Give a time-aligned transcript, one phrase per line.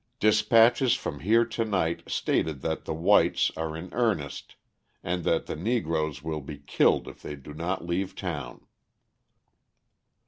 [0.19, 4.55] Dispatches from here to night stated that the whites are in earnest,
[5.03, 8.65] and that the Negroes will be killed if they do not leave town.